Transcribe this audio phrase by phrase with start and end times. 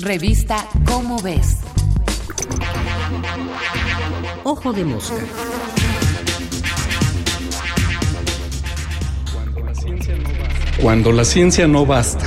[0.00, 1.56] Revista Cómo ves.
[4.44, 5.16] Ojo de mosca.
[10.80, 12.26] Cuando la ciencia no basta.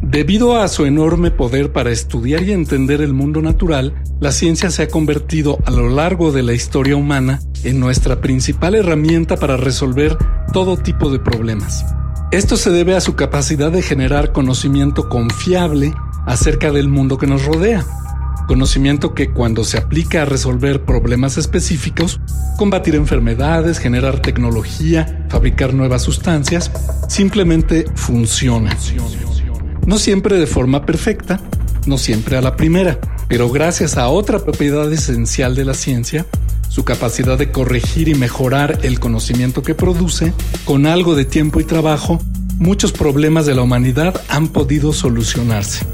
[0.00, 4.84] Debido a su enorme poder para estudiar y entender el mundo natural, la ciencia se
[4.84, 10.16] ha convertido a lo largo de la historia humana en nuestra principal herramienta para resolver
[10.54, 11.84] todo tipo de problemas.
[12.32, 15.92] Esto se debe a su capacidad de generar conocimiento confiable
[16.24, 17.84] acerca del mundo que nos rodea.
[18.48, 22.20] Conocimiento que cuando se aplica a resolver problemas específicos,
[22.56, 26.70] combatir enfermedades, generar tecnología, fabricar nuevas sustancias,
[27.06, 28.74] simplemente funciona.
[29.86, 31.38] No siempre de forma perfecta,
[31.84, 36.24] no siempre a la primera, pero gracias a otra propiedad esencial de la ciencia,
[36.72, 40.32] su capacidad de corregir y mejorar el conocimiento que produce,
[40.64, 42.18] con algo de tiempo y trabajo,
[42.58, 45.84] muchos problemas de la humanidad han podido solucionarse.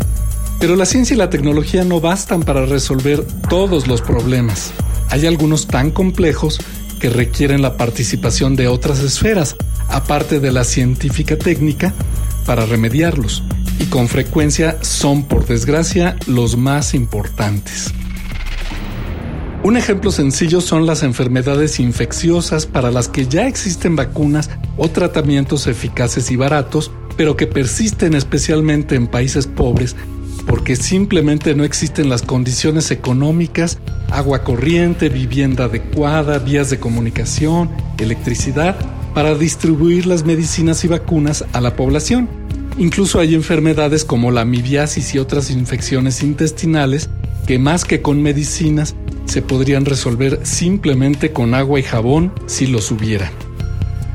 [0.60, 4.73] Pero la ciencia y la tecnología no bastan para resolver todos los problemas.
[5.09, 6.60] Hay algunos tan complejos
[7.01, 9.56] que requieren la participación de otras esferas,
[9.88, 11.93] aparte de la científica técnica,
[12.46, 13.43] para remediarlos
[13.80, 17.93] y con frecuencia son, por desgracia, los más importantes.
[19.64, 25.66] Un ejemplo sencillo son las enfermedades infecciosas para las que ya existen vacunas o tratamientos
[25.66, 29.96] eficaces y baratos, pero que persisten especialmente en países pobres
[30.48, 33.78] porque simplemente no existen las condiciones económicas,
[34.10, 38.74] agua corriente, vivienda adecuada, vías de comunicación, electricidad,
[39.15, 42.30] para distribuir las medicinas y vacunas a la población.
[42.78, 47.10] Incluso hay enfermedades como la amibiasis y otras infecciones intestinales
[47.46, 48.95] que más que con medicinas
[49.29, 53.30] se podrían resolver simplemente con agua y jabón si los hubiera.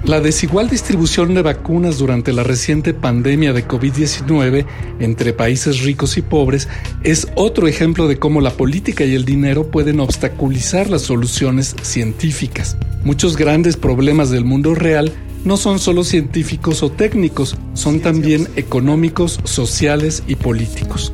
[0.06, 4.66] La desigual distribución de vacunas durante la reciente pandemia de COVID-19
[5.00, 6.68] entre países ricos y pobres
[7.04, 12.76] es otro ejemplo de cómo la política y el dinero pueden obstaculizar las soluciones científicas.
[13.06, 15.14] Muchos grandes problemas del mundo real
[15.46, 21.14] no son solo científicos o técnicos, son también económicos, sociales y políticos.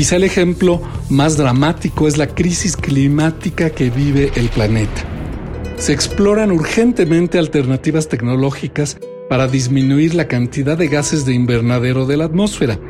[0.00, 0.80] Quizá el ejemplo
[1.10, 5.04] más dramático es la crisis climática que vive el planeta.
[5.76, 8.96] Se exploran urgentemente alternativas tecnológicas
[9.28, 12.80] para disminuir la cantidad de gases de invernadero de la atmósfera,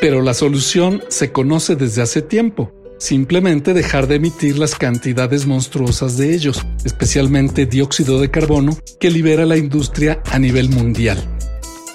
[0.00, 6.16] pero la solución se conoce desde hace tiempo Simplemente dejar de emitir las cantidades monstruosas
[6.16, 11.18] de ellos, especialmente dióxido de carbono, que libera la industria a nivel mundial.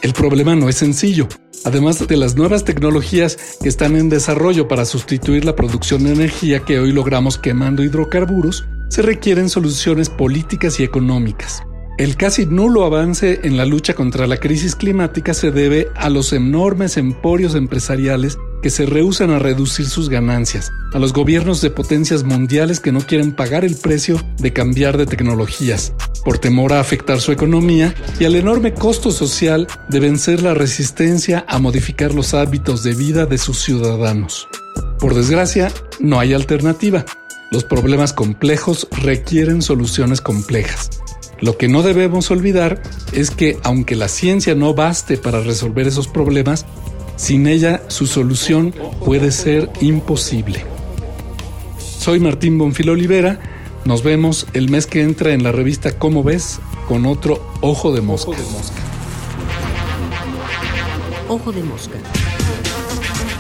[0.04, 1.28] El problema no es sencillo.
[1.64, 6.62] Además de las nuevas tecnologías que están en desarrollo para sustituir la producción de energía
[6.62, 11.62] que hoy logramos quemando hidrocarburos, se requieren soluciones políticas y económicas.
[11.98, 16.34] El casi nulo avance en la lucha contra la crisis climática se debe a los
[16.34, 22.24] enormes emporios empresariales que se rehusan a reducir sus ganancias, a los gobiernos de potencias
[22.24, 27.20] mundiales que no quieren pagar el precio de cambiar de tecnologías, por temor a afectar
[27.20, 32.84] su economía, y al enorme costo social de vencer la resistencia a modificar los hábitos
[32.84, 34.48] de vida de sus ciudadanos.
[35.00, 37.06] Por desgracia, no hay alternativa.
[37.52, 40.90] Los problemas complejos requieren soluciones complejas.
[41.42, 42.82] Lo que no debemos olvidar
[43.14, 46.68] es que aunque la ciencia no baste para resolver esos problemas,
[47.22, 48.74] sin ella, su solución
[49.06, 50.66] puede ser imposible.
[51.78, 53.40] Soy Martín Bonfil Olivera.
[53.86, 58.02] Nos vemos el mes que entra en la revista Cómo ves con otro Ojo de
[58.02, 58.32] Mosca.
[61.30, 62.00] Ojo de Mosca.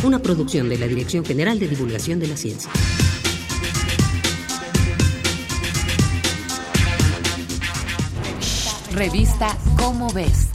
[0.03, 2.69] Una producción de la Dirección General de Divulgación de la Ciencia.
[8.94, 10.50] Revista Cómo ves.